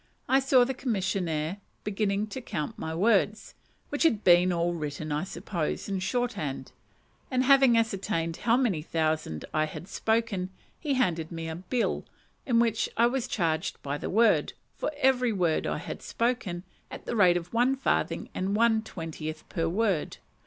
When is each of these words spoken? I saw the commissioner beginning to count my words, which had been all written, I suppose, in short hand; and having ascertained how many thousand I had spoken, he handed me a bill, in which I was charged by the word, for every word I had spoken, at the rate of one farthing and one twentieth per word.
I 0.27 0.39
saw 0.39 0.63
the 0.63 0.73
commissioner 0.73 1.57
beginning 1.83 2.25
to 2.29 2.41
count 2.41 2.79
my 2.79 2.95
words, 2.95 3.53
which 3.89 4.01
had 4.01 4.23
been 4.23 4.51
all 4.51 4.73
written, 4.73 5.11
I 5.11 5.23
suppose, 5.23 5.87
in 5.87 5.99
short 5.99 6.33
hand; 6.33 6.71
and 7.29 7.43
having 7.43 7.77
ascertained 7.77 8.37
how 8.37 8.57
many 8.57 8.81
thousand 8.81 9.45
I 9.53 9.65
had 9.65 9.87
spoken, 9.87 10.49
he 10.79 10.95
handed 10.95 11.31
me 11.31 11.47
a 11.47 11.55
bill, 11.55 12.03
in 12.47 12.57
which 12.59 12.89
I 12.97 13.05
was 13.05 13.27
charged 13.27 13.79
by 13.83 13.99
the 13.99 14.09
word, 14.09 14.53
for 14.75 14.91
every 14.97 15.31
word 15.31 15.67
I 15.67 15.77
had 15.77 16.01
spoken, 16.01 16.63
at 16.89 17.05
the 17.05 17.15
rate 17.15 17.37
of 17.37 17.53
one 17.53 17.75
farthing 17.75 18.29
and 18.33 18.55
one 18.55 18.81
twentieth 18.81 19.47
per 19.49 19.69
word. 19.69 20.17